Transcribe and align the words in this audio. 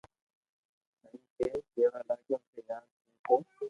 ھين 1.09 1.13
ڪي 1.53 1.61
ڪيوا 1.71 1.97
لاگيو 2.09 2.37
ڪي 2.53 2.61
يار 2.69 2.83
تو 2.91 3.11
تو 3.23 3.35